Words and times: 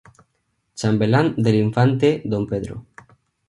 Chambelán 0.73 1.35
del 1.37 1.53
Infante 1.57 2.23
D. 2.25 2.47
Pedro. 2.49 2.87